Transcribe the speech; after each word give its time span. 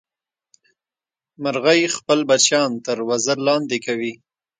مورغۍ 1.43 1.81
خپل 1.95 2.19
بچیان 2.29 2.71
تر 2.85 2.97
وزر 3.09 3.37
لاندې 3.47 3.77
کوي 3.85 4.13